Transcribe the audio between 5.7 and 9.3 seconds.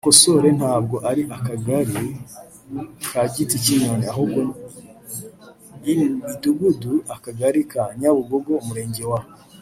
in umudugudu akagali ka nyabugogo umurenge wa